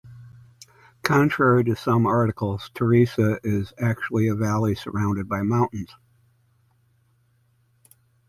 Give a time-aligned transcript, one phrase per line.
[1.03, 5.93] Contrary to some articles, Teresa is actually a valley surrounded by mountains.